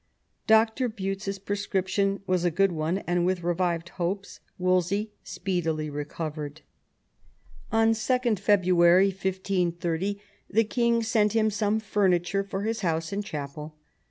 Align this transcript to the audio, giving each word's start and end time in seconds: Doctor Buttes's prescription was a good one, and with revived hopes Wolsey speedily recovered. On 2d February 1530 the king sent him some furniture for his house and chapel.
Doctor 0.47 0.89
Buttes's 0.89 1.37
prescription 1.37 2.21
was 2.25 2.43
a 2.43 2.49
good 2.49 2.71
one, 2.71 2.97
and 3.05 3.23
with 3.23 3.43
revived 3.43 3.89
hopes 3.89 4.39
Wolsey 4.57 5.11
speedily 5.23 5.91
recovered. 5.91 6.61
On 7.71 7.91
2d 7.91 8.39
February 8.39 9.09
1530 9.09 10.19
the 10.49 10.63
king 10.63 11.03
sent 11.03 11.33
him 11.33 11.51
some 11.51 11.79
furniture 11.79 12.43
for 12.43 12.63
his 12.63 12.79
house 12.81 13.13
and 13.13 13.23
chapel. 13.23 13.75